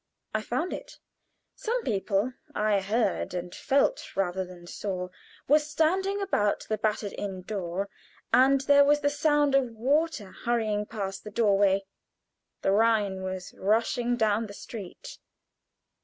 I 0.33 0.41
found 0.41 0.73
it. 0.73 0.97
Some 1.55 1.83
people 1.83 2.33
I 2.55 2.79
heard 2.81 3.35
and 3.35 3.53
felt 3.53 4.15
rather 4.15 4.43
than 4.43 4.65
saw 4.65 5.09
were 5.47 5.59
standing 5.59 6.19
about 6.19 6.65
the 6.67 6.79
battered 6.79 7.13
in 7.13 7.43
door, 7.43 7.87
and 8.33 8.61
there 8.61 8.83
was 8.83 9.01
the 9.01 9.11
sound 9.11 9.53
of 9.53 9.69
water 9.75 10.31
hurrying 10.31 10.87
past 10.87 11.23
the 11.23 11.29
door 11.29 11.55
way. 11.55 11.85
The 12.63 12.71
Rhine 12.71 13.21
was 13.21 13.53
rushing 13.55 14.17
down 14.17 14.47
the 14.47 14.55
street. 14.55 15.19